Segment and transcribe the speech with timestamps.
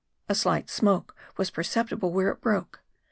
[0.27, 2.79] A slight smoke was perceptible where it broke.